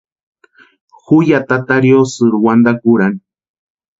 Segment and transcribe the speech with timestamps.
[1.03, 3.21] Ju ya tata riosïri wantakwa úrani.